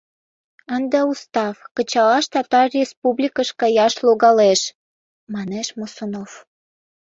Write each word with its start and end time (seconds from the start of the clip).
—Ынде 0.75 0.99
устав 1.11 1.55
кычалаш 1.75 2.25
Татар 2.33 2.67
республикыш 2.79 3.49
каяш 3.59 3.93
логалеш,— 4.05 4.61
манеш 5.33 5.67
Мосунов. 5.79 6.31